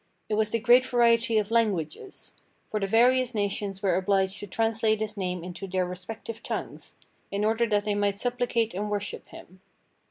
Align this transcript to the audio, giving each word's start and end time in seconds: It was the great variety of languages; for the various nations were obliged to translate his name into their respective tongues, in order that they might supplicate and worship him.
It 0.29 0.33
was 0.33 0.49
the 0.49 0.57
great 0.57 0.83
variety 0.83 1.37
of 1.37 1.51
languages; 1.51 2.33
for 2.71 2.79
the 2.79 2.87
various 2.87 3.35
nations 3.35 3.83
were 3.83 3.95
obliged 3.95 4.39
to 4.39 4.47
translate 4.47 4.99
his 4.99 5.15
name 5.15 5.43
into 5.43 5.67
their 5.67 5.85
respective 5.85 6.41
tongues, 6.41 6.95
in 7.29 7.45
order 7.45 7.67
that 7.67 7.85
they 7.85 7.93
might 7.93 8.17
supplicate 8.17 8.73
and 8.73 8.89
worship 8.89 9.27
him. 9.27 9.61